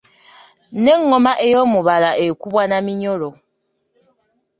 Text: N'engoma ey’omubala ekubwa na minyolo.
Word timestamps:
N'engoma 0.73 1.31
ey’omubala 1.47 2.11
ekubwa 2.25 2.63
na 2.67 2.77
minyolo. 2.85 3.29